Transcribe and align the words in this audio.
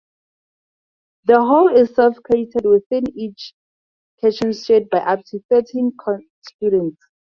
The 1.25 1.39
hall 1.39 1.67
is 1.77 1.93
self-catered, 1.93 2.65
with 2.65 2.85
each 2.91 3.53
kitchen 4.19 4.51
shared 4.51 4.89
by 4.89 4.97
up 4.97 5.23
to 5.25 5.43
thirteen 5.47 5.95
students. 6.41 7.05